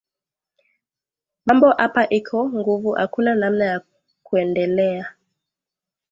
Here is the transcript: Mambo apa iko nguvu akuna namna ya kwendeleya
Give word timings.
Mambo 1.45 1.69
apa 1.85 2.03
iko 2.17 2.37
nguvu 2.57 2.89
akuna 3.03 3.31
namna 3.35 3.65
ya 3.71 3.79
kwendeleya 4.25 5.05